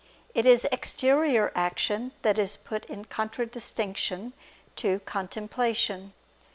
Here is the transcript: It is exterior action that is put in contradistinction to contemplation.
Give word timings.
It 0.33 0.47
is 0.47 0.65
exterior 0.71 1.51
action 1.53 2.11
that 2.23 2.39
is 2.39 2.57
put 2.57 2.85
in 2.85 3.05
contradistinction 3.05 4.33
to 4.77 4.97
contemplation. 5.01 6.13